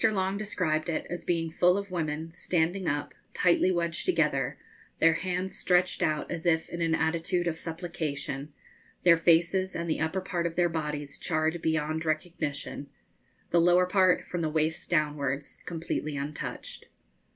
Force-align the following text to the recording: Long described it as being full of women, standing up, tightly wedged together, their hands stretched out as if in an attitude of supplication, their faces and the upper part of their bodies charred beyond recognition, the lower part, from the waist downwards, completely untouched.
Long 0.03 0.35
described 0.35 0.89
it 0.89 1.05
as 1.11 1.25
being 1.25 1.51
full 1.51 1.77
of 1.77 1.91
women, 1.91 2.31
standing 2.31 2.87
up, 2.87 3.13
tightly 3.35 3.71
wedged 3.71 4.03
together, 4.03 4.57
their 4.97 5.13
hands 5.13 5.55
stretched 5.55 6.01
out 6.01 6.31
as 6.31 6.47
if 6.47 6.69
in 6.69 6.81
an 6.81 6.95
attitude 6.95 7.47
of 7.47 7.55
supplication, 7.55 8.51
their 9.03 9.15
faces 9.15 9.75
and 9.75 9.87
the 9.87 9.99
upper 9.99 10.19
part 10.21 10.47
of 10.47 10.55
their 10.55 10.69
bodies 10.69 11.19
charred 11.19 11.61
beyond 11.61 12.03
recognition, 12.03 12.89
the 13.51 13.61
lower 13.61 13.85
part, 13.85 14.25
from 14.25 14.41
the 14.41 14.49
waist 14.49 14.89
downwards, 14.89 15.61
completely 15.67 16.17
untouched. 16.17 16.87